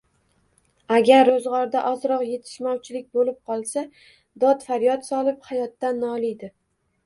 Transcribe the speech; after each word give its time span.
Agar 0.95 1.21
ro‘zg‘orda 1.29 1.83
ozroq 1.89 2.23
yetishmovchilik 2.31 3.07
bo‘lib 3.19 3.39
qolsa, 3.53 3.87
dod-faryod 4.47 5.09
solib 5.13 5.41
hayotdan 5.53 6.05
noliydi. 6.09 6.55